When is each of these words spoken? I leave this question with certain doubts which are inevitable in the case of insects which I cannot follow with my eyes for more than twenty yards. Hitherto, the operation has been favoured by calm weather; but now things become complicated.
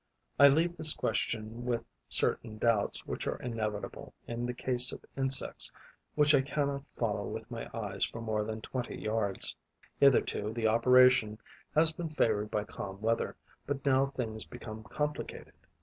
I 0.39 0.47
leave 0.47 0.77
this 0.77 0.95
question 0.95 1.63
with 1.63 1.83
certain 2.09 2.57
doubts 2.57 3.05
which 3.05 3.27
are 3.27 3.35
inevitable 3.39 4.15
in 4.25 4.47
the 4.47 4.53
case 4.55 4.91
of 4.91 5.05
insects 5.15 5.71
which 6.15 6.33
I 6.33 6.41
cannot 6.41 6.87
follow 6.87 7.27
with 7.27 7.51
my 7.51 7.69
eyes 7.71 8.03
for 8.03 8.19
more 8.19 8.43
than 8.43 8.61
twenty 8.61 8.95
yards. 8.95 9.55
Hitherto, 9.99 10.53
the 10.53 10.65
operation 10.67 11.37
has 11.75 11.91
been 11.93 12.09
favoured 12.09 12.49
by 12.49 12.63
calm 12.63 12.99
weather; 12.99 13.35
but 13.67 13.85
now 13.85 14.07
things 14.07 14.43
become 14.43 14.85
complicated. 14.85 15.53